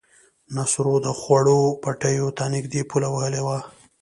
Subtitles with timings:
[0.55, 1.45] نصرو د خوړ
[1.83, 3.57] پټيو ته نږدې پوله وهلې وه.